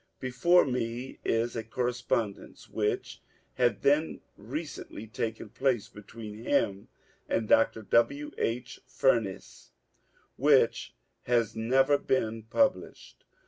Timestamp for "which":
2.67-3.21, 10.37-10.95